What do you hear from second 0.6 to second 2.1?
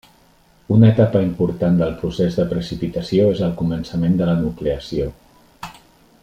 Una etapa important del